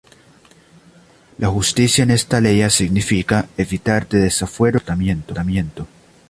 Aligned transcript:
La 1.37 1.49
Justicia 1.51 2.01
en 2.03 2.09
esta 2.09 2.37
aleya 2.37 2.71
significa; 2.71 3.49
evitar 3.55 4.09
de 4.09 4.17
desafuero 4.17 4.79
y 4.79 4.81
acortamiento. 5.11 5.85